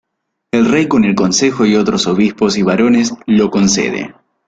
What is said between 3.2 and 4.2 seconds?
lo concede.